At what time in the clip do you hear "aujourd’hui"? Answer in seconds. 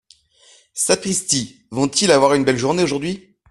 2.81-3.37